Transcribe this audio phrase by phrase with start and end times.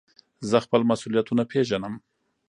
[0.49, 1.93] زه خپل مسئولیتونه پېژنم.